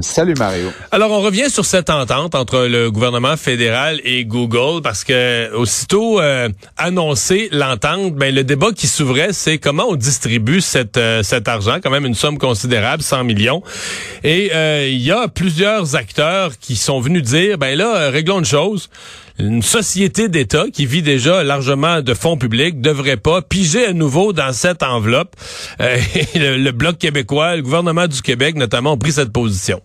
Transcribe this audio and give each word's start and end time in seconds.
Salut 0.00 0.34
Mario. 0.38 0.70
Alors 0.92 1.10
on 1.10 1.20
revient 1.20 1.50
sur 1.50 1.64
cette 1.64 1.90
entente 1.90 2.34
entre 2.34 2.66
le 2.66 2.90
gouvernement 2.90 3.36
fédéral 3.36 4.00
et 4.04 4.24
Google 4.24 4.80
parce 4.82 5.04
que 5.04 5.52
aussitôt 5.52 6.20
euh, 6.20 6.48
l'entente, 7.52 8.14
ben 8.14 8.34
le 8.34 8.44
débat 8.44 8.72
qui 8.72 8.86
s'ouvrait 8.86 9.32
c'est 9.32 9.58
comment 9.58 9.84
on 9.88 9.96
distribue 9.96 10.60
euh, 10.96 11.22
cet 11.22 11.48
argent, 11.48 11.78
quand 11.82 11.90
même 11.90 12.06
une 12.06 12.14
somme 12.14 12.38
considérable, 12.38 13.02
100 13.02 13.24
millions. 13.24 13.62
Et 14.22 14.52
euh, 14.54 14.88
il 14.88 15.02
y 15.02 15.10
a 15.10 15.28
plusieurs 15.28 15.96
acteurs 15.96 16.58
qui 16.58 16.76
sont 16.76 17.00
venus 17.00 17.22
dire 17.22 17.58
ben 17.58 17.76
là 17.76 18.10
réglons 18.10 18.38
une 18.38 18.44
chose 18.44 18.88
une 19.38 19.62
société 19.62 20.28
d'État 20.28 20.66
qui 20.72 20.86
vit 20.86 21.02
déjà 21.02 21.42
largement 21.42 22.02
de 22.02 22.14
fonds 22.14 22.36
publics 22.36 22.80
devrait 22.80 23.16
pas 23.16 23.42
piger 23.42 23.86
à 23.86 23.92
nouveau 23.92 24.32
dans 24.32 24.52
cette 24.52 24.82
enveloppe. 24.82 25.34
Euh, 25.80 25.98
le, 26.34 26.56
le, 26.56 26.72
Bloc 26.72 26.98
québécois, 26.98 27.56
le 27.56 27.62
gouvernement 27.62 28.06
du 28.06 28.22
Québec 28.22 28.56
notamment 28.56 28.92
ont 28.92 28.98
pris 28.98 29.12
cette 29.12 29.32
position. 29.32 29.80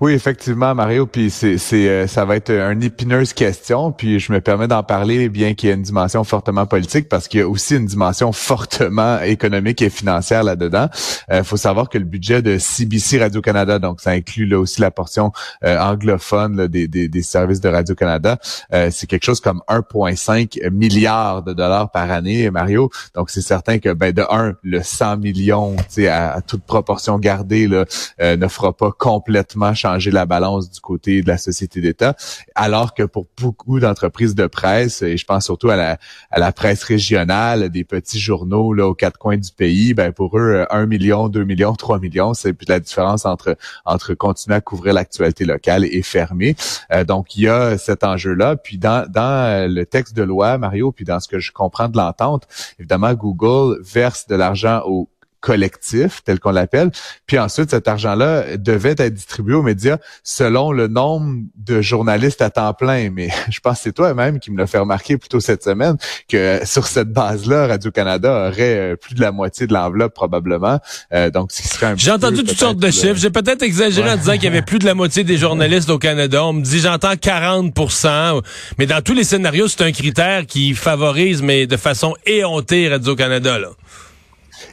Oui, 0.00 0.12
effectivement, 0.12 0.74
Mario, 0.74 1.06
puis 1.06 1.30
c'est, 1.30 1.58
c'est, 1.58 1.88
euh, 1.88 2.06
ça 2.06 2.24
va 2.24 2.36
être 2.36 2.50
une 2.50 2.82
épineuse 2.82 3.32
question, 3.32 3.92
puis 3.92 4.18
je 4.18 4.32
me 4.32 4.40
permets 4.40 4.68
d'en 4.68 4.82
parler, 4.82 5.28
bien 5.28 5.54
qu'il 5.54 5.68
y 5.68 5.72
ait 5.72 5.74
une 5.74 5.82
dimension 5.82 6.24
fortement 6.24 6.66
politique, 6.66 7.08
parce 7.08 7.28
qu'il 7.28 7.40
y 7.40 7.42
a 7.42 7.48
aussi 7.48 7.76
une 7.76 7.86
dimension 7.86 8.32
fortement 8.32 9.20
économique 9.20 9.82
et 9.82 9.90
financière 9.90 10.44
là-dedans. 10.44 10.88
Il 11.28 11.34
euh, 11.34 11.44
faut 11.44 11.56
savoir 11.56 11.88
que 11.88 11.98
le 11.98 12.04
budget 12.04 12.42
de 12.42 12.58
CBC 12.58 13.18
Radio-Canada, 13.18 13.78
donc 13.78 14.00
ça 14.00 14.10
inclut 14.10 14.46
là 14.46 14.58
aussi 14.58 14.80
la 14.80 14.90
portion 14.90 15.32
euh, 15.64 15.78
anglophone 15.78 16.66
des, 16.66 16.88
des, 16.88 17.08
des, 17.08 17.22
services 17.22 17.60
de 17.60 17.68
Radio-Canada, 17.68 18.38
c'est 18.90 19.06
quelque 19.06 19.24
chose 19.24 19.40
comme 19.40 19.62
1,5 19.68 20.70
milliard 20.70 21.42
de 21.42 21.52
dollars 21.52 21.90
par 21.90 22.10
année, 22.10 22.50
Mario. 22.50 22.90
Donc 23.14 23.30
c'est 23.30 23.40
certain 23.40 23.78
que, 23.78 23.92
ben, 23.92 24.12
de 24.12 24.24
un, 24.28 24.54
le 24.62 24.82
100 24.82 25.18
millions, 25.18 25.76
à, 26.08 26.32
à 26.34 26.40
toute 26.40 26.64
proportion 26.64 27.18
gardée, 27.18 27.68
là, 27.68 27.84
ne 28.20 28.48
fera 28.48 28.72
pas 28.76 28.90
complètement 28.90 29.61
changer 29.74 30.10
la 30.10 30.26
balance 30.26 30.70
du 30.70 30.80
côté 30.80 31.22
de 31.22 31.28
la 31.28 31.38
société 31.38 31.80
d'État, 31.80 32.14
alors 32.54 32.94
que 32.94 33.04
pour 33.04 33.26
beaucoup 33.40 33.80
d'entreprises 33.80 34.34
de 34.34 34.46
presse, 34.46 35.02
et 35.02 35.16
je 35.16 35.24
pense 35.24 35.44
surtout 35.44 35.70
à 35.70 35.76
la, 35.76 35.98
à 36.30 36.38
la 36.38 36.52
presse 36.52 36.82
régionale, 36.84 37.68
des 37.68 37.84
petits 37.84 38.20
journaux 38.20 38.74
là 38.74 38.86
aux 38.88 38.94
quatre 38.94 39.18
coins 39.18 39.36
du 39.36 39.52
pays, 39.52 39.94
ben 39.94 40.12
pour 40.12 40.38
eux, 40.38 40.66
un 40.70 40.86
million, 40.86 41.28
deux 41.28 41.44
millions, 41.44 41.74
trois 41.74 41.98
millions, 41.98 42.34
c'est 42.34 42.54
la 42.68 42.80
différence 42.80 43.24
entre 43.26 43.56
entre 43.84 44.14
continuer 44.14 44.56
à 44.56 44.60
couvrir 44.60 44.94
l'actualité 44.94 45.44
locale 45.44 45.84
et 45.84 46.02
fermer. 46.02 46.56
Euh, 46.92 47.04
donc 47.04 47.36
il 47.36 47.42
y 47.42 47.48
a 47.48 47.78
cet 47.78 48.04
enjeu-là. 48.04 48.56
Puis 48.56 48.78
dans 48.78 49.06
dans 49.08 49.70
le 49.70 49.84
texte 49.84 50.14
de 50.16 50.22
loi, 50.22 50.58
Mario, 50.58 50.92
puis 50.92 51.04
dans 51.04 51.20
ce 51.20 51.28
que 51.28 51.38
je 51.38 51.52
comprends 51.52 51.88
de 51.88 51.96
l'entente, 51.96 52.46
évidemment 52.78 53.14
Google 53.14 53.80
verse 53.82 54.26
de 54.26 54.34
l'argent 54.34 54.82
aux 54.86 55.08
collectif, 55.42 56.22
tel 56.24 56.40
qu'on 56.40 56.52
l'appelle. 56.52 56.90
Puis 57.26 57.38
ensuite, 57.38 57.70
cet 57.70 57.88
argent-là 57.88 58.56
devait 58.56 58.94
être 58.96 59.12
distribué 59.12 59.54
aux 59.54 59.62
médias 59.62 59.98
selon 60.24 60.72
le 60.72 60.88
nombre 60.88 61.42
de 61.56 61.82
journalistes 61.82 62.40
à 62.40 62.48
temps 62.48 62.72
plein. 62.72 63.10
Mais 63.10 63.28
je 63.50 63.60
pense 63.60 63.78
que 63.78 63.82
c'est 63.82 63.92
toi-même 63.92 64.40
qui 64.40 64.50
me 64.50 64.58
l'a 64.58 64.66
fait 64.66 64.78
remarquer 64.78 65.18
plutôt 65.18 65.40
cette 65.40 65.62
semaine 65.62 65.96
que 66.28 66.60
sur 66.64 66.86
cette 66.86 67.12
base-là, 67.12 67.66
Radio-Canada 67.66 68.48
aurait 68.48 68.92
euh, 68.92 68.96
plus 68.96 69.14
de 69.14 69.20
la 69.20 69.32
moitié 69.32 69.66
de 69.66 69.74
l'enveloppe 69.74 70.14
probablement. 70.14 70.78
Euh, 71.12 71.30
donc, 71.30 71.50
J'ai 71.96 72.10
entendu 72.10 72.44
toutes 72.44 72.58
sortes 72.58 72.78
de 72.78 72.90
chiffres. 72.90 73.16
J'ai 73.16 73.30
peut-être 73.30 73.62
exagéré 73.62 74.10
en 74.10 74.16
disant 74.16 74.34
qu'il 74.34 74.44
y 74.44 74.46
avait 74.46 74.62
plus 74.62 74.78
de 74.78 74.86
la 74.86 74.94
moitié 74.94 75.24
des 75.24 75.36
journalistes 75.36 75.90
au 75.90 75.98
Canada. 75.98 76.44
On 76.46 76.54
me 76.54 76.62
dit, 76.62 76.80
j'entends 76.80 77.12
40% 77.12 78.12
mais 78.78 78.86
dans 78.86 79.02
tous 79.02 79.14
les 79.14 79.24
scénarios, 79.24 79.68
c'est 79.68 79.82
un 79.82 79.92
critère 79.92 80.46
qui 80.46 80.74
favorise, 80.74 81.42
mais 81.42 81.66
de 81.66 81.76
façon 81.76 82.14
éhontée, 82.26 82.88
Radio-Canada. 82.88 83.58
là. 83.58 83.68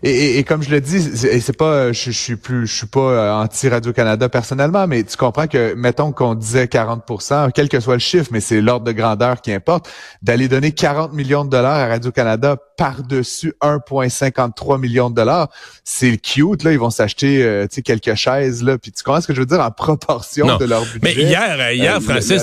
Et, 0.04 0.40
et, 0.40 0.44
comme 0.44 0.64
je 0.64 0.70
le 0.70 0.82
dis, 0.82 1.02
c'est 1.02 1.58
pas, 1.58 1.92
je, 1.92 2.12
je, 2.12 2.18
suis 2.18 2.36
plus, 2.36 2.68
je 2.68 2.76
suis 2.76 2.88
pas 2.88 3.00
euh, 3.00 3.32
anti 3.34 3.70
Radio 3.70 3.94
Canada 3.94 4.30
personnellement, 4.30 4.88
mais 4.88 5.04
tu 5.04 5.18
comprends 5.18 5.48
que 5.48 5.74
mettons 5.76 6.12
qu'on 6.12 6.36
disait 6.36 6.66
40% 6.66 7.52
quel 7.54 7.70
que 7.70 7.80
soit 7.80 7.96
le 7.96 8.00
chiffre, 8.00 8.30
mais 8.32 8.40
c'est 8.40 8.62
l'ordre 8.62 8.86
de 8.86 8.92
grandeur 8.92 9.42
qui 9.42 9.52
importe, 9.52 9.90
d'aller 10.22 10.48
donner 10.48 10.72
40 10.72 11.14
millions 11.14 11.46
de 11.46 11.50
dollars 11.50 11.78
à 11.78 11.88
Radio 11.88 12.12
Canada 12.12 12.58
par-dessus 12.78 13.54
1,53 13.62 14.80
millions 14.80 15.10
de 15.10 15.16
dollars, 15.16 15.50
c'est 15.84 16.16
cute 16.18 16.64
là, 16.64 16.72
ils 16.72 16.80
vont 16.80 16.90
s'acheter 16.90 17.44
euh, 17.44 17.68
tu 17.68 17.76
sais 17.76 17.82
quelques 17.82 18.16
chaises 18.16 18.64
là, 18.64 18.78
puis 18.78 18.94
tu 18.94 19.04
comprends 19.04 19.20
ce 19.20 19.28
que 19.28 19.34
je 19.34 19.42
veux 19.42 19.46
dire 19.46 19.60
en 19.60 19.70
proportion 19.70 20.58
de 20.58 20.64
leur 20.64 20.84
budget? 20.86 21.00
Mais 21.04 21.14
hier, 21.14 21.58
euh, 21.60 21.74
hier 21.74 22.02
Francis, 22.02 22.42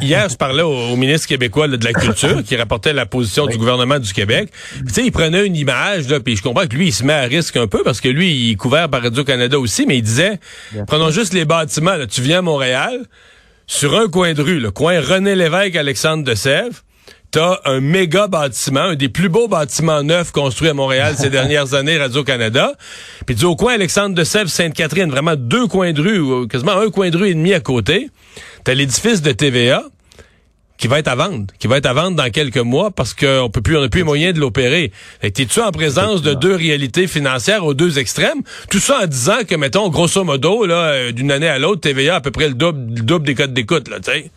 hier 0.00 0.28
je 0.28 0.36
parlais 0.36 0.62
au, 0.62 0.96
ministre 0.96 1.28
québécois 1.28 1.68
de 1.68 1.84
la 1.84 1.92
culture 1.92 2.42
qui 2.42 2.56
rapportait 2.56 2.92
la 2.92 3.06
position 3.06 3.46
du 3.46 3.56
gouvernement 3.56 4.00
du 4.00 4.12
Québec. 4.12 4.50
Tu 4.88 4.92
sais, 4.92 5.04
il 5.04 5.12
prenait 5.12 5.46
une 5.46 5.54
image 5.54 6.08
là, 6.08 6.18
puis 6.18 6.36
je 6.38 6.42
comprends 6.42 6.66
que 6.66 6.74
lui, 6.74 6.88
il 6.88 6.92
se 6.92 7.04
met 7.04 7.12
à 7.12 7.22
risque 7.22 7.56
un 7.56 7.66
peu 7.66 7.82
parce 7.82 8.00
que 8.00 8.08
lui, 8.08 8.32
il 8.32 8.52
est 8.52 8.56
couvert 8.56 8.88
par 8.88 9.02
Radio-Canada 9.02 9.58
aussi, 9.58 9.84
mais 9.86 9.98
il 9.98 10.02
disait, 10.02 10.38
prenons 10.86 11.10
juste 11.10 11.34
les 11.34 11.44
bâtiments. 11.44 11.96
Là, 11.96 12.06
tu 12.06 12.22
viens 12.22 12.38
à 12.38 12.42
Montréal, 12.42 13.04
sur 13.66 13.98
un 13.98 14.08
coin 14.08 14.32
de 14.32 14.42
rue, 14.42 14.60
le 14.60 14.70
coin 14.70 15.00
René 15.00 15.34
Lévesque, 15.34 15.76
Alexandre 15.76 16.24
de 16.24 16.34
Sèvres, 16.34 16.82
t'as 17.30 17.58
un 17.64 17.80
méga 17.80 18.26
bâtiment, 18.26 18.80
un 18.80 18.94
des 18.94 19.08
plus 19.08 19.28
beaux 19.28 19.48
bâtiments 19.48 20.02
neufs 20.02 20.32
construits 20.32 20.70
à 20.70 20.74
Montréal 20.74 21.14
ces 21.18 21.30
dernières 21.30 21.74
années, 21.74 21.98
Radio-Canada. 21.98 22.72
Puis 23.26 23.36
tu 23.36 23.44
au 23.44 23.56
coin 23.56 23.74
Alexandre 23.74 24.14
de 24.14 24.24
Sèvres, 24.24 24.48
Sainte-Catherine, 24.48 25.10
vraiment 25.10 25.36
deux 25.36 25.66
coins 25.66 25.92
de 25.92 26.00
rue, 26.00 26.48
quasiment 26.48 26.78
un 26.78 26.90
coin 26.90 27.10
de 27.10 27.18
rue 27.18 27.28
et 27.28 27.34
demi 27.34 27.52
à 27.52 27.60
côté. 27.60 28.08
T'as 28.64 28.74
l'édifice 28.74 29.22
de 29.22 29.32
TVA 29.32 29.82
qui 30.78 30.86
va 30.86 31.00
être 31.00 31.08
à 31.08 31.16
vendre, 31.16 31.46
qui 31.58 31.66
va 31.66 31.76
être 31.76 31.86
à 31.86 31.92
vendre 31.92 32.16
dans 32.16 32.30
quelques 32.30 32.56
mois 32.56 32.90
parce 32.90 33.12
qu'on 33.12 33.50
peut 33.52 33.60
plus, 33.60 33.76
on 33.76 33.80
n'a 33.80 33.88
plus 33.88 34.00
les 34.00 34.04
moyens 34.04 34.34
de 34.34 34.40
l'opérer. 34.40 34.92
T'es-tu 35.20 35.60
en 35.60 35.72
présence 35.72 36.22
de 36.22 36.34
deux 36.34 36.54
réalités 36.54 37.06
financières 37.08 37.64
aux 37.64 37.74
deux 37.74 37.98
extrêmes? 37.98 38.42
Tout 38.70 38.78
ça 38.78 39.00
en 39.02 39.06
disant 39.06 39.44
que, 39.46 39.56
mettons, 39.56 39.88
grosso 39.88 40.22
modo, 40.22 40.64
là, 40.64 40.90
euh, 40.90 41.12
d'une 41.12 41.32
année 41.32 41.48
à 41.48 41.58
l'autre, 41.58 41.80
TVA 41.80 42.14
a 42.14 42.16
à 42.18 42.20
peu 42.20 42.30
près 42.30 42.48
le 42.48 42.54
double, 42.54 42.94
le 42.94 43.02
double 43.02 43.26
des 43.26 43.34
codes 43.34 43.52
d'écoute, 43.52 43.88
là, 43.88 43.98
tu 43.98 44.12
sais. 44.12 44.30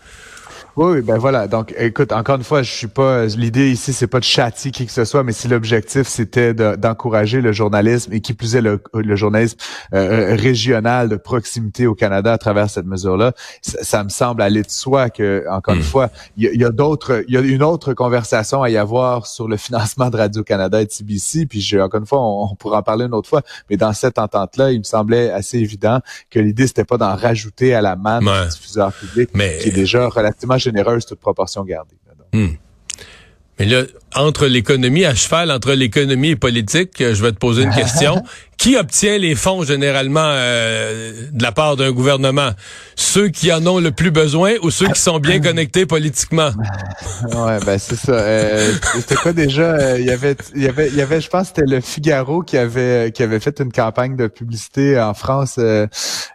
Oui, 0.77 1.01
ben 1.01 1.17
voilà. 1.17 1.47
Donc, 1.47 1.73
écoute, 1.77 2.13
encore 2.13 2.37
une 2.37 2.43
fois, 2.43 2.63
je 2.63 2.71
suis 2.71 2.87
pas. 2.87 3.25
L'idée 3.25 3.71
ici, 3.71 3.91
c'est 3.91 4.07
pas 4.07 4.19
de 4.19 4.23
châtier 4.23 4.71
qui 4.71 4.85
que 4.85 4.91
ce 4.91 5.03
soit, 5.03 5.23
mais 5.23 5.33
si 5.33 5.49
l'objectif 5.49 6.07
c'était 6.07 6.53
d'encourager 6.53 7.41
le 7.41 7.51
journalisme 7.51 8.13
et 8.13 8.21
qui 8.21 8.33
plus 8.33 8.55
est 8.55 8.61
le, 8.61 8.79
journalisme 9.15 9.57
euh, 9.93 10.31
euh, 10.31 10.35
régional 10.35 11.09
de 11.09 11.17
proximité 11.17 11.87
au 11.87 11.95
Canada 11.95 12.31
à 12.31 12.37
travers 12.37 12.69
cette 12.69 12.85
mesure-là, 12.85 13.33
ça, 13.61 14.03
me 14.03 14.09
semble 14.09 14.41
aller 14.41 14.63
de 14.63 14.69
soi 14.69 15.09
que, 15.09 15.43
encore 15.49 15.73
une 15.73 15.81
hmm. 15.81 15.83
fois, 15.83 16.09
il 16.37 16.55
y, 16.55 16.63
a, 16.63 16.69
d'autres, 16.69 17.23
il 17.27 17.33
y 17.33 17.37
a 17.37 17.41
une 17.41 17.63
autre 17.63 17.93
conversation 17.93 18.63
à 18.63 18.69
y 18.69 18.77
avoir 18.77 19.27
sur 19.27 19.49
le 19.49 19.57
financement 19.57 20.09
de 20.09 20.17
Radio 20.17 20.43
Canada 20.43 20.81
et 20.81 20.85
de 20.85 20.91
CBC. 20.91 21.47
Puis, 21.47 21.59
je, 21.59 21.77
encore 21.77 21.99
une 21.99 22.07
fois, 22.07 22.19
on, 22.21 22.55
pourra 22.55 22.79
en 22.79 22.83
parler 22.83 23.05
une 23.05 23.13
autre 23.13 23.29
fois. 23.29 23.41
Mais 23.69 23.75
dans 23.75 23.93
cette 23.93 24.17
entente-là, 24.17 24.71
il 24.71 24.79
me 24.79 24.83
semblait 24.83 25.31
assez 25.31 25.57
évident 25.57 25.99
que 26.29 26.39
l'idée 26.39 26.67
c'était 26.67 26.85
pas 26.85 26.97
d'en 26.97 27.15
rajouter 27.15 27.73
à 27.73 27.81
la 27.81 27.95
manne 27.95 28.23
du 28.23 28.49
diffuseur 28.49 28.93
public, 28.93 29.31
qui 29.33 29.69
est 29.69 29.75
déjà 29.75 30.07
relativement 30.07 30.57
généreuse, 30.61 31.05
toute 31.05 31.19
proportion 31.19 31.63
gardée. 31.63 31.95
Hmm. 32.33 32.55
Mais 33.59 33.65
là, 33.65 33.83
entre 34.15 34.47
l'économie 34.47 35.05
à 35.05 35.13
cheval, 35.13 35.51
entre 35.51 35.73
l'économie 35.73 36.29
et 36.29 36.35
politique, 36.35 36.99
euh, 37.01 37.13
je 37.13 37.21
vais 37.21 37.31
te 37.31 37.37
poser 37.37 37.63
une 37.63 37.73
question. 37.73 38.23
qui 38.61 38.77
obtient 38.77 39.17
les 39.17 39.33
fonds 39.33 39.63
généralement 39.63 40.19
euh, 40.23 41.13
de 41.31 41.41
la 41.41 41.51
part 41.51 41.77
d'un 41.77 41.91
gouvernement? 41.91 42.51
Ceux 42.95 43.29
qui 43.29 43.51
en 43.51 43.65
ont 43.65 43.79
le 43.79 43.89
plus 43.89 44.11
besoin 44.11 44.53
ou 44.61 44.69
ceux 44.69 44.87
qui 44.89 45.01
sont 45.01 45.17
bien 45.17 45.39
connectés 45.39 45.87
politiquement? 45.87 46.51
ouais, 47.23 47.57
ben 47.65 47.79
c'est 47.79 47.95
ça. 47.95 48.11
Euh, 48.11 48.71
c'était 48.93 49.15
quoi 49.15 49.33
déjà? 49.33 49.63
Euh, 49.63 49.99
il 49.99 50.05
y 50.05 50.11
avait, 50.11 50.35
il 50.53 50.61
y 50.61 50.67
avait, 50.67 50.89
il 50.89 50.95
y 50.95 51.01
avait, 51.01 51.19
je 51.21 51.27
pense, 51.27 51.47
c'était 51.47 51.65
le 51.65 51.81
Figaro 51.81 52.43
qui 52.43 52.55
avait 52.55 53.11
qui 53.11 53.23
avait 53.23 53.39
fait 53.39 53.59
une 53.61 53.71
campagne 53.71 54.15
de 54.15 54.27
publicité 54.27 54.99
en 54.99 55.15
France, 55.15 55.59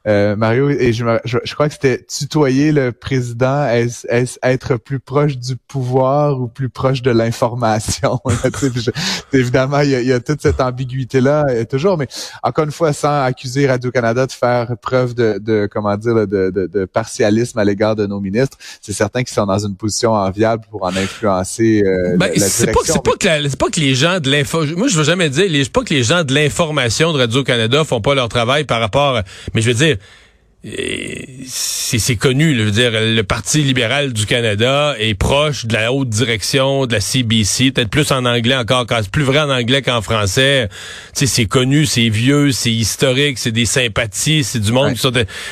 Mario, 0.04 0.70
et 0.70 0.92
je, 0.92 1.04
je, 1.24 1.54
crois 1.54 1.68
que 1.68 1.74
c'était 1.74 2.04
tutoyer 2.04 2.72
le 2.72 2.90
président, 2.90 3.68
est-ce 3.68 4.38
être 4.42 4.76
plus 4.78 4.98
proche 4.98 5.36
du 5.36 5.54
pouvoir 5.54 6.40
ou 6.40 6.48
plus 6.48 6.70
proche 6.70 7.02
de 7.02 7.12
l'information? 7.12 8.18
évidemment, 9.32 9.80
il 9.80 9.90
y, 9.90 9.94
a, 9.94 10.00
il 10.00 10.08
y, 10.08 10.12
a, 10.12 10.18
toute 10.18 10.42
cette 10.42 10.60
ambiguïté 10.60 11.20
là 11.20 11.46
toujours, 11.66 11.96
mais 11.96 12.08
encore 12.42 12.64
une 12.64 12.72
fois, 12.72 12.92
sans 12.92 13.22
accuser 13.22 13.66
Radio-Canada 13.66 14.26
de 14.26 14.32
faire 14.32 14.74
preuve 14.80 15.14
de, 15.14 15.68
comment 15.70 15.96
dire, 15.96 16.26
de, 16.26 16.84
partialisme 16.92 17.58
à 17.58 17.64
l'égard 17.64 17.96
de 17.96 18.06
nos 18.06 18.20
ministres, 18.20 18.56
c'est 18.80 18.92
certain 18.92 19.22
qu'ils 19.22 19.34
sont 19.34 19.46
dans 19.46 19.58
une 19.58 19.76
position 19.76 20.12
enviable 20.12 20.64
pour 20.70 20.84
en 20.84 20.96
influencer 20.96 21.82
euh, 21.84 22.16
ben, 22.16 22.30
la, 22.34 22.46
C'est 22.46 22.66
pas, 22.66 22.80
que 22.80 23.56
pas 23.56 23.70
que 23.70 23.80
les 23.80 23.94
gens 23.94 24.20
de 24.20 24.30
l'info, 24.30 24.64
moi 24.76 24.88
je 24.88 24.96
veux 24.96 25.04
jamais 25.04 25.30
dire, 25.30 25.46
c'est 25.50 25.72
pas 25.72 25.82
que 25.82 25.94
les 25.94 26.02
gens 26.02 26.24
de 26.24 26.34
l'information 26.34 27.12
de 27.12 27.18
Radio-Canada 27.18 27.84
font 27.84 28.00
pas 28.00 28.14
leur 28.14 28.28
travail 28.28 28.64
par 28.64 28.80
rapport, 28.80 29.20
mais 29.54 29.62
je 29.62 29.68
veux 29.68 29.74
dire, 29.74 29.96
c'est 31.46 32.16
connu, 32.16 32.56
je 32.56 32.62
veux 32.62 32.70
dire, 32.70 32.90
le 32.92 33.22
Parti 33.22 33.62
libéral 33.62 34.12
du 34.12 34.26
Canada 34.26 34.94
est 34.98 35.14
proche 35.14 35.66
de 35.66 35.74
la 35.74 35.92
haute 35.92 36.08
direction 36.08 36.86
de 36.86 36.92
la 36.92 37.00
CBC, 37.00 37.70
peut-être 37.70 37.88
plus 37.88 38.10
en 38.10 38.24
anglais 38.24 38.56
encore, 38.56 38.84
c'est 38.88 39.10
plus 39.10 39.22
vrai 39.22 39.38
en 39.40 39.50
anglais 39.50 39.82
qu'en 39.82 40.02
français. 40.02 40.68
Tu 41.14 41.20
sais, 41.20 41.26
c'est 41.26 41.46
connu, 41.46 41.86
c'est 41.86 42.08
vieux, 42.08 42.50
c'est 42.50 42.72
historique, 42.72 43.38
c'est 43.38 43.52
des 43.52 43.64
sympathies, 43.64 44.42
c'est 44.42 44.58
du 44.58 44.72
monde. 44.72 44.94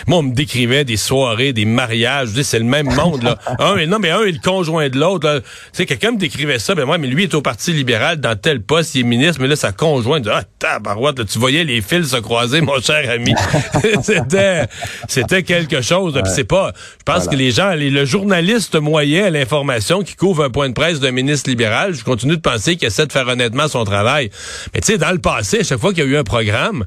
Moi, 0.06 0.19
on 0.19 0.22
me 0.22 0.34
décrivait 0.34 0.84
des 0.84 0.96
soirées, 0.96 1.52
des 1.52 1.64
mariages, 1.64 2.31
je 2.34 2.43
c'est 2.43 2.58
le 2.58 2.64
même 2.64 2.93
monde 2.93 3.22
là. 3.22 3.38
un, 3.58 3.76
mais 3.76 3.87
non, 3.87 3.99
mais 4.00 4.11
un 4.11 4.22
est 4.22 4.32
le 4.32 4.38
conjoint 4.38 4.88
de 4.88 4.99
l'autre. 4.99 5.43
Tu 5.72 5.78
sais, 5.78 5.87
quelqu'un 5.87 6.12
me 6.12 6.19
décrivait 6.19 6.58
ça, 6.58 6.75
ben 6.75 6.84
moi, 6.84 6.99
mais 6.99 7.06
lui 7.06 7.25
est 7.25 7.34
au 7.34 7.43
Parti 7.43 7.72
libéral 7.72 8.19
dans 8.19 8.37
tel 8.37 8.61
poste, 8.61 8.94
il 8.94 9.00
est 9.00 9.05
ministre, 9.05 9.40
mais 9.40 9.49
là, 9.49 9.56
sa 9.56 9.72
conjointe, 9.72 10.26
ah, 10.31 10.43
tabarouette, 10.58 11.25
tu 11.26 11.38
voyais 11.38 11.64
les 11.64 11.81
fils 11.81 12.08
se 12.08 12.16
croiser, 12.16 12.61
mon 12.61 12.81
cher 12.81 13.08
ami. 13.11 13.34
C'était 14.02 14.66
c'était 15.08 15.42
quelque 15.42 15.82
chose. 15.82 16.20
c'est 16.26 16.44
pas. 16.44 16.72
Je 16.98 17.04
pense 17.04 17.28
que 17.28 17.36
les 17.36 17.50
gens, 17.50 17.74
le 17.74 18.04
journaliste 18.04 18.76
moyen 18.76 19.26
à 19.26 19.30
l'information 19.30 20.02
qui 20.02 20.14
couvre 20.14 20.44
un 20.44 20.50
point 20.50 20.68
de 20.68 20.74
presse 20.74 21.00
d'un 21.00 21.12
ministre 21.12 21.50
libéral, 21.50 21.94
je 21.94 22.04
continue 22.04 22.36
de 22.36 22.40
penser 22.40 22.76
qu'il 22.76 22.88
essaie 22.88 23.06
de 23.06 23.12
faire 23.12 23.28
honnêtement 23.28 23.68
son 23.68 23.84
travail. 23.84 24.30
Mais 24.74 24.80
tu 24.80 24.92
sais, 24.92 24.98
dans 24.98 25.12
le 25.12 25.18
passé, 25.18 25.60
à 25.60 25.64
chaque 25.64 25.80
fois 25.80 25.92
qu'il 25.92 26.04
y 26.04 26.06
a 26.06 26.10
eu 26.10 26.16
un 26.16 26.24
programme, 26.24 26.84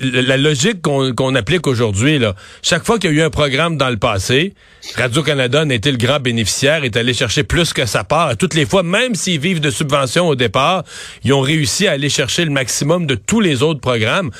la 0.00 0.36
logique 0.36 0.80
qu'on 0.82 1.34
applique 1.34 1.66
aujourd'hui, 1.66 2.18
là, 2.18 2.34
chaque 2.62 2.84
fois 2.84 2.98
qu'il 2.98 3.10
y 3.10 3.14
a 3.14 3.16
eu 3.16 3.22
un 3.22 3.30
programme 3.30 3.76
dans 3.76 3.90
le 3.90 3.96
passé, 3.96 4.54
Radio-Canada 4.96 5.64
n'a 5.64 5.74
été 5.74 5.90
le 5.90 5.98
grand 5.98 6.20
bénéficiaire, 6.20 6.84
est 6.84 6.96
allé 6.96 7.12
chercher 7.12 7.42
plus 7.42 7.72
que 7.72 7.86
sa 7.86 8.04
part. 8.04 8.36
toutes 8.36 8.54
les 8.54 8.66
fois, 8.66 8.82
même 8.82 9.14
s'ils 9.14 9.40
vivent 9.40 9.60
de 9.60 9.70
subventions 9.70 10.28
au 10.28 10.34
départ, 10.34 10.84
ils 11.24 11.32
ont 11.32 11.40
réussi 11.40 11.86
à 11.86 11.92
aller 11.92 12.08
chercher 12.08 12.44
le 12.44 12.50
maximum 12.50 13.06
de 13.06 13.14
tous 13.14 13.40
les 13.40 13.62
autres 13.62 13.80
programmes. 13.80 14.30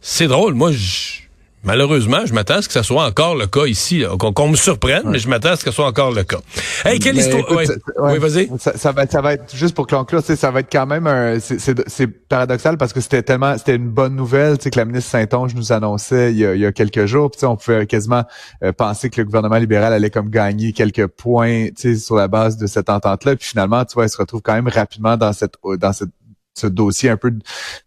C'est 0.00 0.26
drôle. 0.26 0.54
Moi, 0.54 0.72
je 0.72 1.23
Malheureusement, 1.64 2.26
je 2.26 2.34
m'attends 2.34 2.56
à 2.56 2.62
ce 2.62 2.68
que 2.68 2.74
ça 2.74 2.82
soit 2.82 3.06
encore 3.06 3.34
le 3.34 3.46
cas 3.46 3.64
ici, 3.64 4.04
qu'on 4.18 4.48
me 4.48 4.56
surprenne, 4.56 5.04
mais 5.06 5.18
je 5.18 5.28
m'attends 5.28 5.50
à 5.50 5.56
ce 5.56 5.64
que 5.64 5.70
ce 5.70 5.76
soit 5.76 5.86
encore 5.86 6.12
le 6.12 6.22
cas. 6.22 6.38
Hey, 6.84 6.98
quelle 6.98 7.16
histoire 7.16 7.42
Oui, 7.50 8.18
vas-y. 8.18 8.50
Ça, 8.58 8.92
va, 8.92 9.06
ça 9.06 9.20
va 9.22 9.34
être 9.34 9.56
juste 9.56 9.74
pour 9.74 9.86
conclure, 9.86 10.22
ça 10.22 10.50
va 10.50 10.60
être 10.60 10.70
quand 10.70 10.86
même 10.86 11.06
un. 11.06 11.38
C'est 11.40 12.06
paradoxal 12.06 12.76
parce 12.76 12.92
que 12.92 13.00
c'était 13.00 13.22
tellement, 13.22 13.56
c'était 13.56 13.76
une 13.76 13.88
bonne 13.88 14.14
nouvelle, 14.14 14.58
tu 14.58 14.64
sais, 14.64 14.70
que 14.70 14.78
la 14.78 14.84
ministre 14.84 15.10
Saint-Onge 15.10 15.54
nous 15.54 15.72
annonçait 15.72 16.32
il 16.32 16.38
y 16.38 16.46
a, 16.46 16.54
il 16.54 16.60
y 16.60 16.66
a 16.66 16.72
quelques 16.72 17.06
jours. 17.06 17.30
Puis 17.30 17.46
on 17.46 17.56
pouvait 17.56 17.86
quasiment 17.86 18.24
euh, 18.62 18.72
penser 18.72 19.08
que 19.08 19.20
le 19.20 19.24
gouvernement 19.24 19.56
libéral 19.56 19.92
allait 19.92 20.10
comme 20.10 20.28
gagner 20.28 20.72
quelques 20.72 21.06
points, 21.06 21.68
tu 21.68 21.94
sais, 21.94 21.96
sur 21.96 22.16
la 22.16 22.28
base 22.28 22.58
de 22.58 22.66
cette 22.66 22.90
entente-là. 22.90 23.36
Puis 23.36 23.48
finalement, 23.48 23.84
tu 23.84 23.94
vois, 23.94 24.04
elle 24.04 24.10
se 24.10 24.18
retrouve 24.18 24.42
quand 24.42 24.54
même 24.54 24.68
rapidement 24.68 25.16
dans 25.16 25.32
cette 25.32 25.54
dans 25.80 25.92
cette 25.92 26.10
ce 26.54 26.68
dossier 26.68 27.10
un 27.10 27.16
peu 27.16 27.32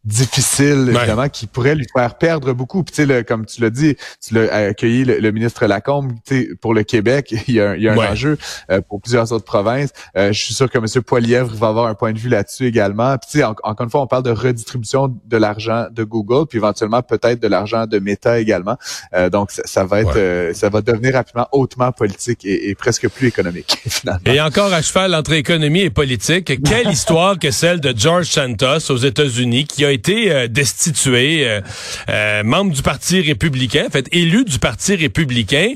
difficile, 0.03 0.89
évidemment, 0.89 1.29
qui 1.29 1.47
pourrait 1.47 1.75
lui 1.75 1.87
faire 1.91 2.17
perdre 2.17 2.53
beaucoup. 2.53 2.83
Puis, 2.83 2.95
tu 2.95 3.07
sais, 3.07 3.23
comme 3.23 3.45
tu 3.45 3.61
l'as 3.61 3.69
dit, 3.69 3.95
tu 4.25 4.33
l'as 4.33 4.53
accueilli 4.53 5.05
le, 5.05 5.31
ministre 5.31 5.65
Lacombe, 5.65 6.13
tu 6.25 6.41
sais, 6.41 6.49
pour 6.59 6.73
le 6.73 6.83
Québec, 6.83 7.33
il 7.47 7.55
y 7.55 7.61
a, 7.61 7.75
il 7.77 7.83
y 7.83 7.87
a 7.87 7.93
un 7.93 8.11
enjeu 8.11 8.37
euh, 8.69 8.81
pour 8.81 9.01
plusieurs 9.01 9.31
autres 9.31 9.45
provinces. 9.45 9.91
Euh, 10.17 10.33
je 10.33 10.43
suis 10.43 10.53
sûr 10.53 10.69
que 10.69 10.77
M. 10.77 11.03
Poilièvre 11.03 11.53
va 11.55 11.67
avoir 11.67 11.87
un 11.87 11.95
point 11.95 12.11
de 12.11 12.19
vue 12.19 12.29
là-dessus 12.29 12.65
également. 12.65 13.17
Puis, 13.17 13.29
tu 13.31 13.37
sais, 13.39 13.43
encore 13.43 13.81
une 13.81 13.89
fois, 13.89 14.01
on 14.01 14.07
parle 14.07 14.23
de 14.23 14.31
redistribution 14.31 15.15
de 15.25 15.37
l'argent 15.37 15.87
de 15.89 16.03
Google, 16.03 16.45
puis 16.47 16.57
éventuellement 16.57 17.01
peut-être 17.01 17.41
de 17.41 17.47
l'argent 17.47 17.87
de 17.87 17.99
Meta 17.99 18.39
également. 18.39 18.77
Euh, 19.13 19.29
donc, 19.29 19.51
ça, 19.51 19.85
va 19.85 20.01
être, 20.01 20.53
ça 20.53 20.69
va 20.69 20.81
devenir 20.81 21.13
rapidement 21.13 21.47
hautement 21.53 21.93
politique 21.93 22.43
et, 22.43 22.69
et 22.69 22.75
presque 22.75 23.07
plus 23.07 23.27
économique, 23.27 23.81
finalement. 23.87 24.19
Et 24.25 24.41
encore 24.41 24.73
à 24.73 24.81
cheval 24.81 25.15
entre 25.15 25.33
économie 25.33 25.81
et 25.81 25.89
politique, 25.89 26.61
quelle 26.63 26.89
histoire 26.91 27.39
que 27.39 27.51
celle 27.51 27.79
de 27.79 27.93
George 27.95 28.25
Aux 28.63 28.97
États-Unis 28.97 29.65
qui 29.65 29.85
a 29.85 29.91
été 29.91 30.31
euh, 30.31 30.47
destitué, 30.47 31.47
euh, 31.47 31.61
euh, 32.09 32.43
membre 32.43 32.73
du 32.73 32.81
Parti 32.81 33.21
républicain, 33.21 33.85
en 33.87 33.89
fait 33.89 34.07
élu 34.11 34.45
du 34.45 34.57
Parti 34.57 34.95
républicain, 34.95 35.73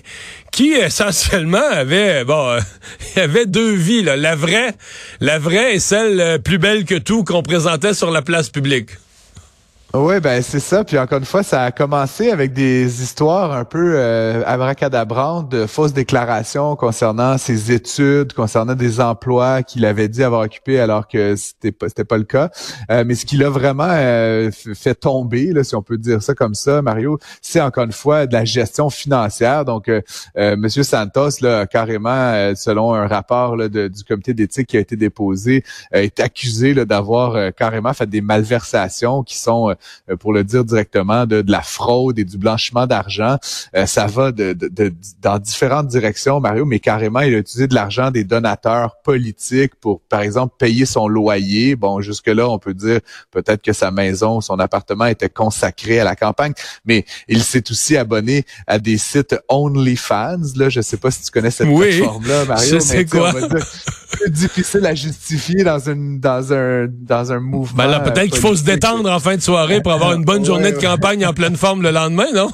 qui 0.51 0.71
essentiellement 0.71 1.69
avait 1.71 2.23
bon, 2.23 2.57
avait 3.15 3.45
deux 3.45 3.73
vies 3.73 4.01
la 4.01 4.35
vraie, 4.35 4.73
la 5.19 5.37
vraie 5.37 5.75
et 5.75 5.79
celle 5.79 6.41
plus 6.41 6.57
belle 6.57 6.85
que 6.85 6.95
tout 6.95 7.23
qu'on 7.23 7.43
présentait 7.43 7.93
sur 7.93 8.09
la 8.09 8.21
place 8.21 8.49
publique. 8.49 8.89
Oui, 9.93 10.21
ben 10.21 10.41
c'est 10.41 10.61
ça. 10.61 10.85
Puis 10.85 10.97
encore 10.97 11.17
une 11.17 11.25
fois, 11.25 11.43
ça 11.43 11.63
a 11.63 11.71
commencé 11.71 12.31
avec 12.31 12.53
des 12.53 13.03
histoires 13.03 13.51
un 13.51 13.65
peu 13.65 13.95
euh, 13.97 14.41
abracadabrantes 14.45 15.49
de 15.49 15.65
fausses 15.65 15.91
déclarations 15.91 16.77
concernant 16.77 17.37
ses 17.37 17.73
études, 17.73 18.31
concernant 18.31 18.75
des 18.75 19.01
emplois 19.01 19.63
qu'il 19.63 19.83
avait 19.85 20.07
dit 20.07 20.23
avoir 20.23 20.43
occupés 20.43 20.79
alors 20.79 21.09
que 21.09 21.35
c'était 21.35 21.73
pas 21.73 21.89
c'était 21.89 22.05
pas 22.05 22.17
le 22.17 22.23
cas. 22.23 22.51
Euh, 22.89 23.03
mais 23.05 23.15
ce 23.15 23.25
qui 23.25 23.35
l'a 23.35 23.49
vraiment 23.49 23.89
euh, 23.89 24.49
fait 24.51 24.95
tomber, 24.95 25.51
là, 25.51 25.65
si 25.65 25.75
on 25.75 25.81
peut 25.81 25.97
dire 25.97 26.23
ça 26.23 26.35
comme 26.35 26.55
ça, 26.55 26.81
Mario, 26.81 27.19
c'est 27.41 27.59
encore 27.59 27.83
une 27.83 27.91
fois 27.91 28.27
de 28.27 28.33
la 28.33 28.45
gestion 28.45 28.89
financière. 28.89 29.65
Donc, 29.65 29.89
euh, 29.89 30.01
Monsieur 30.55 30.83
Santos, 30.83 31.41
là, 31.41 31.65
carrément, 31.65 32.53
selon 32.55 32.93
un 32.93 33.07
rapport 33.07 33.57
là, 33.57 33.67
du 33.67 34.03
comité 34.07 34.33
d'éthique 34.33 34.67
qui 34.67 34.77
a 34.77 34.79
été 34.79 34.95
déposé, 34.95 35.65
est 35.91 36.21
accusé 36.21 36.73
d'avoir 36.85 37.53
carrément 37.55 37.93
fait 37.93 38.07
des 38.07 38.21
malversations 38.21 39.23
qui 39.23 39.37
sont 39.37 39.69
euh, 39.71 39.75
pour 40.19 40.33
le 40.33 40.43
dire 40.43 40.63
directement, 40.63 41.25
de, 41.25 41.41
de 41.41 41.51
la 41.51 41.61
fraude 41.61 42.19
et 42.19 42.23
du 42.23 42.37
blanchiment 42.37 42.87
d'argent. 42.87 43.37
Euh, 43.75 43.85
ça 43.85 44.07
va 44.07 44.31
de, 44.31 44.53
de, 44.53 44.93
dans 45.21 45.39
différentes 45.39 45.87
directions, 45.87 46.39
Mario, 46.39 46.65
mais 46.65 46.79
carrément, 46.79 47.21
il 47.21 47.35
a 47.35 47.37
utilisé 47.37 47.67
de 47.67 47.75
l'argent 47.75 48.11
des 48.11 48.23
donateurs 48.23 48.97
politiques 49.03 49.75
pour, 49.75 50.01
par 50.01 50.21
exemple, 50.21 50.55
payer 50.57 50.85
son 50.85 51.07
loyer. 51.07 51.75
Bon, 51.75 52.01
jusque-là, 52.01 52.47
on 52.49 52.59
peut 52.59 52.73
dire 52.73 52.99
peut-être 53.31 53.61
que 53.61 53.73
sa 53.73 53.91
maison, 53.91 54.41
son 54.41 54.59
appartement 54.59 55.05
était 55.05 55.29
consacré 55.29 55.99
à 55.99 56.03
la 56.03 56.15
campagne, 56.15 56.53
mais 56.85 57.05
il 57.27 57.43
s'est 57.43 57.69
aussi 57.71 57.97
abonné 57.97 58.45
à 58.67 58.79
des 58.79 58.97
sites 58.97 59.35
OnlyFans. 59.49 60.41
Là, 60.55 60.69
je 60.69 60.81
sais 60.81 60.97
pas 60.97 61.11
si 61.11 61.23
tu 61.23 61.31
connais 61.31 61.51
cette 61.51 61.73
plateforme-là, 61.73 62.45
Mario. 62.45 62.73
Je 62.73 62.79
sais 62.79 63.05
quoi. 63.05 63.31
Difficile 64.27 64.85
à 64.85 64.95
justifier 64.95 65.63
dans 65.63 65.79
une 65.79 66.19
dans 66.19 66.53
un 66.53 66.87
dans 66.87 67.31
un 67.31 67.39
mouvement. 67.39 67.83
Ben 67.83 67.99
peut-être 67.99 68.31
qu'il 68.31 68.39
faut 68.39 68.55
se 68.55 68.63
détendre 68.63 69.09
en 69.09 69.19
fin 69.19 69.35
de 69.35 69.41
soirée 69.41 69.81
pour 69.81 69.91
avoir 69.91 70.13
une 70.13 70.23
bonne 70.23 70.45
journée 70.45 70.71
de 70.71 70.77
campagne 70.77 71.25
en 71.25 71.33
pleine 71.33 71.55
forme 71.55 71.81
le 71.81 71.91
lendemain, 71.91 72.27
non? 72.33 72.49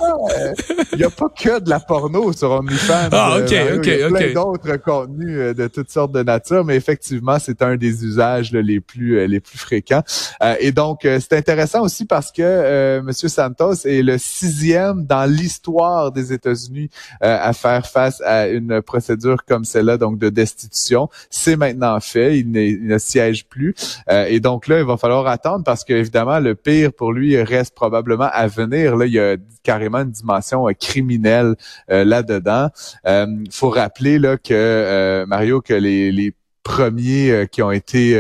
Il 0.94 1.01
n'y 1.01 1.04
a 1.04 1.09
pas 1.09 1.30
que 1.30 1.59
de 1.59 1.69
la 1.69 1.80
porno 1.80 2.33
sur 2.33 2.51
OnlyFans. 2.51 3.09
Ah, 3.12 3.38
OK, 3.38 3.51
euh, 3.51 3.77
OK, 3.77 3.86
Il 3.86 4.00
y 4.00 4.04
a 4.04 4.09
plein 4.09 4.33
d'autres 4.33 4.77
contenus 4.77 5.38
euh, 5.38 5.54
de 5.54 5.68
toutes 5.68 5.92
sortes 5.92 6.12
de 6.12 6.24
nature, 6.24 6.65
mais 6.65 6.75
effectivement, 6.75 7.38
c'est 7.39 7.62
un 7.62 7.75
des 7.75 8.03
usages 8.03 8.51
les 8.51 8.80
plus 8.80 9.19
euh, 9.19 9.27
les 9.27 9.39
plus 9.39 9.57
fréquents. 9.57 10.01
et 10.60 10.71
donc, 10.71 11.01
c'est 11.03 11.33
intéressant 11.33 11.81
aussi 11.81 12.06
parce 12.06 12.31
que 12.31 13.00
Monsieur 13.01 13.30
Santos 13.30 13.86
est 13.86 14.01
le 14.01 14.18
sixième 14.18 15.06
dans 15.06 15.30
l'histoire 15.30 16.12
des 16.12 16.33
États-Unis 16.33 16.89
à 17.21 17.53
faire 17.53 17.86
face 17.86 18.21
à 18.21 18.48
une 18.48 18.81
procédure 18.81 19.45
comme 19.45 19.65
celle-là, 19.65 19.98
donc 19.98 20.18
de 20.18 20.30
destitution. 20.30 21.10
Maintenant 21.56 22.00
fait, 22.00 22.40
il, 22.40 22.52
ne 22.52 22.98
siège 22.98 23.46
plus. 23.46 23.74
et 24.10 24.40
donc 24.40 24.68
là, 24.68 24.80
il 24.80 24.86
va 24.86 24.98
falloir 24.98 25.28
attendre 25.28 25.64
parce 25.64 25.84
que 25.84 25.94
évidemment, 25.94 26.40
le 26.40 26.56
pire 26.56 26.92
pour 26.94 27.14
lui 27.14 27.42
reste 27.42 27.76
probablement 27.76 28.30
à 28.32 28.48
venir. 28.48 28.96
Là, 28.96 29.06
il 29.06 29.14
y 29.14 29.20
a 29.20 29.38
carrément 29.64 30.00
une 30.00 30.12
dimension 30.12 30.68
euh, 30.68 30.74
criminelle 30.74 31.56
euh, 31.92 32.04
là-dedans. 32.06 32.70
Euh, 33.06 33.27
faut 33.51 33.70
rappeler 33.70 34.18
là 34.20 34.38
que 34.38 35.25
Mario 35.27 35.62
que 35.62 35.74
les, 35.74 36.34
premiers 36.63 37.48
qui 37.50 37.62
ont 37.62 37.72
été 37.72 38.13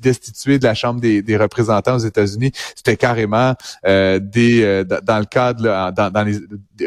destitué 0.00 0.58
de 0.58 0.64
la 0.64 0.74
Chambre 0.74 1.00
des, 1.00 1.36
représentants 1.36 1.96
aux 1.96 2.06
États-Unis, 2.06 2.52
c'était 2.74 2.96
carrément 2.96 3.54
euh, 3.86 4.18
des 4.18 4.62
euh, 4.62 4.84
dans 4.84 5.18
le 5.18 5.24
cadre 5.24 5.92
dans, 5.92 6.10
dans 6.10 6.22
les 6.22 6.38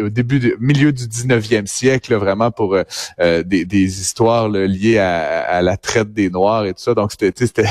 début 0.09 0.39
du 0.39 0.55
milieu 0.59 0.91
du 0.91 1.05
19e 1.05 1.67
siècle 1.67 2.15
vraiment 2.15 2.51
pour 2.51 2.75
euh, 2.75 2.83
euh, 3.19 3.43
des, 3.43 3.65
des, 3.65 4.01
histoires 4.01 4.49
liées 4.49 4.97
à, 4.97 5.41
à, 5.41 5.61
la 5.61 5.77
traite 5.77 6.13
des 6.13 6.29
noirs 6.29 6.65
et 6.65 6.73
tout 6.73 6.81
ça 6.81 6.93
donc 6.93 7.11
c'était 7.11 7.33
c'était 7.35 7.67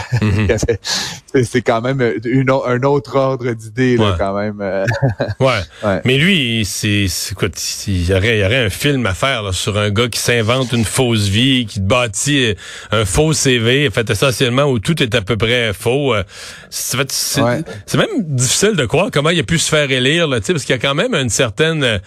c'est 1.44 1.62
quand 1.62 1.80
même 1.80 2.02
une, 2.25 2.50
un 2.50 2.82
autre 2.82 3.16
ordre 3.16 3.50
d'idées 3.52 3.99
ouais. 3.99 4.12
quand 4.18 4.35
même 4.35 4.61
ouais. 5.40 5.61
ouais. 5.85 6.00
mais 6.04 6.18
lui 6.18 6.64
c'est 6.64 7.08
quoi 7.35 7.49
il 7.87 8.06
y 8.06 8.14
aurait 8.14 8.38
il 8.38 8.40
y 8.40 8.44
aurait 8.44 8.64
un 8.66 8.70
film 8.70 9.06
à 9.06 9.14
faire 9.14 9.42
là, 9.42 9.52
sur 9.52 9.78
un 9.78 9.90
gars 9.90 10.08
qui 10.08 10.20
s'invente 10.20 10.73
une 10.73 10.85
fausse 10.85 11.28
vie 11.28 11.66
qui 11.66 11.80
bâtit 11.80 12.54
un 12.90 13.04
faux 13.04 13.32
CV 13.32 13.90
fait 13.90 14.11
essentiellement 14.11 14.64
où 14.64 14.78
tout 14.78 15.02
est 15.02 15.14
à 15.14 15.23
peu 15.23 15.37
près 15.37 15.73
faux. 15.73 16.14
Euh, 16.14 16.23
c'est 16.70 17.96
même 17.96 18.08
difficile 18.18 18.75
de 18.76 18.85
croire 18.87 19.08
comment 19.12 19.30
il 19.30 19.40
a 19.40 19.42
pu 19.42 19.58
se 19.58 19.68
faire 19.68 19.90
élire, 19.90 20.28
là, 20.28 20.40
parce 20.40 20.64
qu'il 20.64 20.75
y 20.75 20.78
a 20.78 20.78
quand 20.78 20.94
même 20.94 21.14
une 21.14 21.30
certaine 21.30 21.82
euh, 21.82 21.99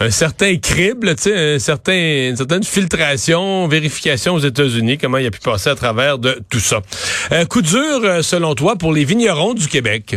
un 0.00 0.10
certain 0.10 0.56
crible, 0.56 1.10
un 1.10 1.58
certain, 1.58 2.28
une 2.30 2.36
certaine 2.36 2.64
filtration, 2.64 3.68
vérification 3.68 4.34
aux 4.34 4.40
États-Unis, 4.40 4.96
comment 4.96 5.18
il 5.18 5.26
a 5.26 5.30
pu 5.30 5.40
passer 5.40 5.68
à 5.68 5.74
travers 5.74 6.18
de 6.18 6.40
tout 6.48 6.60
ça. 6.60 6.80
Un 7.30 7.44
coup 7.44 7.60
dur, 7.60 8.00
euh, 8.02 8.22
selon 8.22 8.54
toi, 8.54 8.76
pour 8.76 8.94
les 8.94 9.04
vignerons 9.04 9.52
du 9.52 9.68
Québec? 9.68 10.16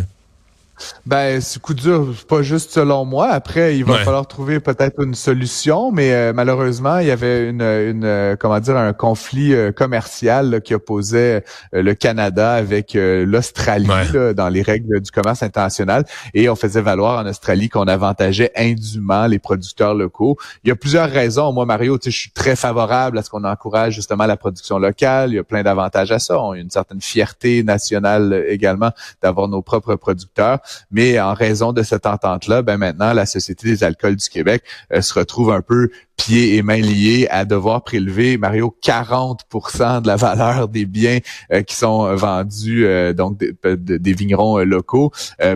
Ben, 1.06 1.42
ce 1.42 1.60
coup 1.60 1.74
dur, 1.74 2.14
pas 2.28 2.42
juste 2.42 2.72
selon 2.72 3.06
moi. 3.06 3.28
Après, 3.30 3.78
il 3.78 3.86
va 3.86 4.00
falloir 4.00 4.28
trouver 4.28 4.60
peut-être 4.60 5.04
une 5.04 5.16
solution, 5.16 5.92
mais 5.92 6.14
euh, 6.14 6.34
malheureusement, 6.34 7.00
il 7.00 7.08
y 7.08 7.12
avait 7.12 7.50
une, 7.50 7.62
une 7.62 8.06
euh, 8.06 8.36
comment 8.38 8.60
dire, 8.60 8.78
un 8.78 8.94
conflit 8.94 9.54
euh, 9.54 9.72
commercial 9.72 10.62
qui 10.62 10.74
opposait 10.74 11.44
le 11.72 11.94
Canada 11.94 12.54
avec 12.54 12.94
l'Australie 12.94 13.88
dans 14.36 14.50
les 14.50 14.62
règles 14.62 15.02
du 15.02 15.12
commerce 15.12 15.44
international, 15.44 16.06
et 16.34 16.50
on 16.50 16.56
faisait 16.56 16.82
valoir 16.82 17.24
en 17.24 17.28
Australie 17.28 17.70
qu'on 17.70 17.88
avantageait 17.88 18.52
indûment 18.56 19.28
les 19.28 19.40
producteurs 19.40 19.94
locaux. 19.94 20.38
Il 20.64 20.70
y 20.70 20.72
a 20.72 20.76
plusieurs 20.76 21.10
raisons. 21.10 21.52
Moi, 21.52 21.66
Mario, 21.66 21.98
je 22.04 22.10
suis 22.10 22.32
très 22.32 22.56
favorable 22.56 23.18
à 23.18 23.24
ce 23.24 23.30
qu'on 23.30 23.44
encourage 23.44 23.94
justement 23.94 24.26
la 24.26 24.38
production 24.38 24.80
locale. 24.80 25.32
Il 25.32 25.36
y 25.36 25.40
a 25.40 25.44
plein 25.44 25.64
d'avantages 25.64 26.12
à 26.12 26.20
ça. 26.20 26.40
On 26.40 26.52
a 26.52 26.58
une 26.58 26.70
certaine 26.70 27.02
fierté 27.02 27.64
nationale 27.64 28.46
également 28.48 28.92
d'avoir 29.22 29.48
nos 29.48 29.62
propres 29.62 29.96
producteurs. 29.96 30.60
Mais 30.92 31.20
en 31.20 31.34
raison 31.34 31.74
de 31.74 31.84
cette 31.84 32.06
entente-là, 32.06 32.62
ben 32.62 32.78
maintenant, 32.78 33.14
la 33.14 33.26
Société 33.26 33.68
des 33.68 33.84
alcools 33.84 34.16
du 34.16 34.30
Québec 34.30 34.64
euh, 34.92 35.02
se 35.02 35.14
retrouve 35.14 35.52
un 35.52 35.62
peu 35.62 35.90
pieds 36.18 36.56
et 36.56 36.62
mains 36.62 36.78
liés 36.78 37.28
à 37.30 37.46
devoir 37.46 37.84
prélever, 37.84 38.38
Mario, 38.38 38.76
40% 38.84 40.02
de 40.02 40.08
la 40.08 40.16
valeur 40.16 40.68
des 40.68 40.86
biens 40.86 41.20
euh, 41.52 41.64
qui 41.64 41.76
sont 41.76 42.16
vendus, 42.16 42.86
euh, 42.86 43.14
donc 43.14 43.38
des, 43.38 44.14
vignerons 44.14 44.60
locaux. 44.60 45.12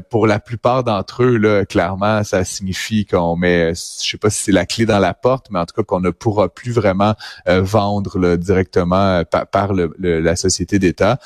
pour 0.09 0.25
la 0.25 0.39
plupart 0.39 0.83
d'entre 0.83 1.23
eux, 1.23 1.37
là, 1.37 1.65
clairement, 1.65 2.23
ça 2.23 2.43
signifie 2.43 3.05
qu'on 3.05 3.35
met, 3.35 3.73
je 3.73 4.09
sais 4.09 4.17
pas 4.17 4.29
si 4.29 4.43
c'est 4.43 4.51
la 4.51 4.65
clé 4.65 4.85
dans 4.85 4.99
la 4.99 5.13
porte, 5.13 5.47
mais 5.51 5.59
en 5.59 5.65
tout 5.65 5.75
cas 5.75 5.83
qu'on 5.83 5.99
ne 5.99 6.09
pourra 6.09 6.49
plus 6.49 6.71
vraiment 6.71 7.13
vendre 7.45 8.35
directement 8.35 9.23
par, 9.51 9.73
la 9.73 10.35
société 10.35 10.79
d'État. 10.79 11.19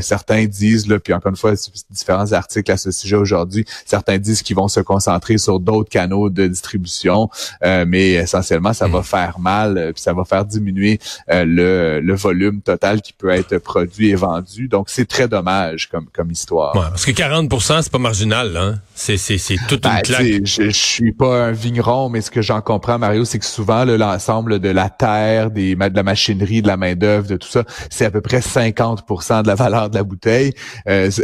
certains 0.00 0.46
disent, 0.46 0.88
là, 0.88 0.98
puis 0.98 1.12
encore 1.12 1.30
une 1.30 1.36
fois, 1.36 1.52
différents 1.90 2.32
articles 2.32 2.70
à 2.70 2.76
ce 2.76 2.90
sujet 2.90 3.16
aujourd'hui, 3.16 3.64
certains 3.84 4.18
disent 4.18 4.42
qu'ils 4.42 4.56
vont 4.56 4.68
se 4.68 4.80
concentrer 4.80 5.38
sur 5.38 5.60
d'autres 5.60 5.90
canaux 5.90 6.30
de 6.30 6.46
distribution, 6.46 7.28
euh, 7.64 7.84
mais 7.86 8.12
essentiellement, 8.12 8.72
ça 8.78 8.88
va 8.88 9.00
hmm. 9.00 9.04
faire 9.04 9.38
mal, 9.38 9.78
euh, 9.78 9.92
puis 9.92 10.02
ça 10.02 10.12
va 10.12 10.24
faire 10.24 10.44
diminuer 10.44 10.98
euh, 11.30 11.44
le, 11.44 12.00
le, 12.00 12.14
volume 12.14 12.62
total 12.62 13.02
qui 13.02 13.12
peut 13.12 13.30
être 13.30 13.58
produit 13.58 14.10
et 14.10 14.14
vendu. 14.14 14.68
Donc, 14.68 14.88
c'est 14.88 15.06
très 15.06 15.28
dommage 15.28 15.88
comme, 15.88 16.06
comme 16.12 16.30
histoire. 16.30 16.74
Ouais, 16.74 16.88
parce 16.88 17.04
que 17.04 17.10
40% 17.10 17.82
c'est 17.82 17.92
pas 17.92 17.98
marginal, 17.98 18.56
hein? 18.56 18.80
C'est, 18.94 19.16
c'est, 19.16 19.38
c'est 19.38 19.56
toute 19.68 19.84
une 19.84 19.92
ben, 19.92 20.00
claque. 20.02 20.26
Je, 20.44 20.64
je 20.64 20.70
suis 20.70 21.12
pas 21.12 21.46
un 21.46 21.52
vigneron, 21.52 22.08
mais 22.08 22.20
ce 22.20 22.30
que 22.30 22.42
j'en 22.42 22.60
comprends, 22.60 22.98
Mario, 22.98 23.24
c'est 23.24 23.38
que 23.38 23.44
souvent, 23.44 23.84
l'ensemble 23.84 24.58
de 24.58 24.68
la 24.68 24.90
terre, 24.90 25.50
des, 25.50 25.74
de 25.74 25.94
la 25.94 26.02
machinerie, 26.02 26.62
de 26.62 26.66
la 26.66 26.76
main-d'œuvre, 26.76 27.28
de 27.28 27.36
tout 27.36 27.48
ça, 27.48 27.64
c'est 27.90 28.04
à 28.04 28.10
peu 28.10 28.20
près 28.20 28.40
50% 28.40 29.42
de 29.42 29.48
la 29.48 29.54
valeur 29.54 29.90
de 29.90 29.96
la 29.96 30.02
bouteille. 30.02 30.52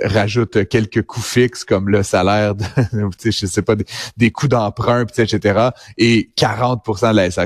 rajoute 0.05 0.69
quelques 0.69 1.03
coûts 1.03 1.21
fixes 1.21 1.65
comme 1.65 1.89
le 1.89 2.03
salaire, 2.03 2.55
de, 2.55 2.65
je 3.25 3.47
sais 3.47 3.63
pas, 3.63 3.75
des, 4.17 4.31
coûts 4.31 4.49
d'emprunt, 4.49 5.05
etc. 5.19 5.71
Et 5.99 6.31
40% 6.37 7.11
de 7.11 7.17
la 7.17 7.31
SAQ, 7.31 7.44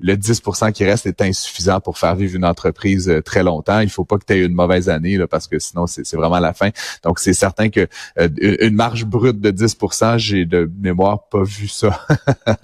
le 0.00 0.14
10% 0.14 0.72
qui 0.72 0.84
reste 0.84 1.06
est 1.06 1.20
insuffisant 1.22 1.80
pour 1.80 1.98
faire 1.98 2.14
vivre 2.14 2.36
une 2.36 2.44
entreprise 2.44 3.08
euh, 3.08 3.22
très 3.22 3.42
longtemps. 3.42 3.80
Il 3.80 3.90
faut 3.90 4.04
pas 4.04 4.18
que 4.18 4.24
tu 4.24 4.34
aies 4.34 4.44
une 4.44 4.54
mauvaise 4.54 4.88
année 4.88 5.16
là, 5.16 5.26
parce 5.26 5.46
que 5.46 5.58
sinon 5.58 5.86
c'est 5.86 6.14
vraiment 6.14 6.38
la 6.38 6.52
fin. 6.52 6.70
Donc 7.02 7.18
c'est 7.18 7.32
certain 7.32 7.68
que 7.68 7.86
euh, 8.18 8.28
une 8.38 8.74
marge 8.74 9.04
brute 9.04 9.40
de 9.40 9.50
10% 9.50 10.18
j'ai 10.18 10.44
de 10.44 10.70
mémoire 10.80 11.28
pas 11.28 11.42
vu 11.42 11.68
ça. 11.68 12.06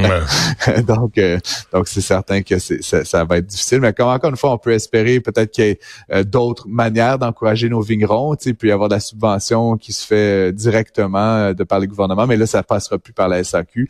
donc 0.86 1.18
euh, 1.18 1.38
donc 1.72 1.88
c'est 1.88 2.00
certain 2.00 2.42
que 2.42 2.58
ça, 2.58 3.04
ça, 3.04 3.24
va 3.24 3.38
être 3.38 3.46
difficile. 3.46 3.80
Mais 3.80 3.92
comme 3.92 4.08
encore 4.08 4.30
une 4.30 4.36
fois, 4.36 4.52
on 4.52 4.58
peut 4.58 4.72
espérer 4.72 5.20
peut-être 5.20 5.50
qu'il 5.50 5.64
y 5.64 5.68
ait 5.68 6.24
d'autres 6.24 6.68
manières 6.68 7.18
d'encourager 7.18 7.68
nos 7.68 7.80
vignerons. 7.80 8.34
Il 8.44 8.54
peut 8.54 8.68
y 8.68 8.72
avoir 8.72 8.88
de 8.88 8.94
la 8.94 9.00
subvention 9.00 9.76
qui 9.76 9.92
se 9.92 10.06
fait 10.06 10.52
directement 10.52 11.52
de 11.52 11.64
par 11.64 11.80
le 11.80 11.86
gouvernement, 11.86 12.26
mais 12.26 12.36
là, 12.36 12.46
ça 12.46 12.62
passera 12.62 12.98
plus 12.98 13.12
par 13.12 13.28
la 13.28 13.42
SAQ. 13.42 13.88